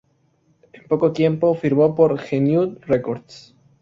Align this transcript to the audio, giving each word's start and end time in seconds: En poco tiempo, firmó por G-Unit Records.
En 0.73 0.87
poco 0.87 1.11
tiempo, 1.13 1.53
firmó 1.53 1.93
por 1.93 2.17
G-Unit 2.17 2.83
Records. 2.85 3.55